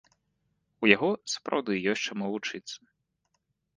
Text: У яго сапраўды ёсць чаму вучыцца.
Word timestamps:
У 0.85 0.89
яго 0.95 1.09
сапраўды 1.33 1.71
ёсць 1.93 2.05
чаму 2.09 2.25
вучыцца. 2.33 2.77